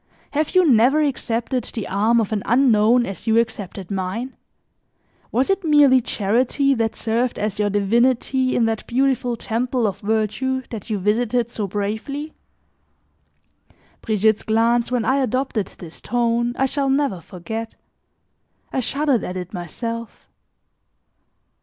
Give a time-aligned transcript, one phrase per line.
[0.31, 4.35] Have you never accepted the arm of an unknown as you accepted mine?
[5.31, 10.63] Was it merely charity that served as your divinity in that beautiful temple of verdure
[10.71, 12.33] that you visited so bravely?"
[14.01, 17.75] Brigitte's glance when I adopted this tone, I shall never forget;
[18.73, 20.27] I shuddered at it myself.